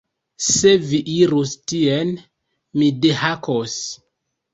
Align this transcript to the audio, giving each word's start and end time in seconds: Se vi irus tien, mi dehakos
Se 0.43 0.69
vi 0.93 0.99
irus 1.15 1.51
tien, 1.71 2.13
mi 2.79 2.87
dehakos 3.05 3.77